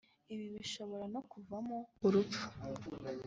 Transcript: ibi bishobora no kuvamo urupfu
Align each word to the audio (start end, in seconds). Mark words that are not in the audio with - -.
ibi 0.33 0.45
bishobora 0.55 1.05
no 1.13 1.21
kuvamo 1.31 1.77
urupfu 2.05 2.43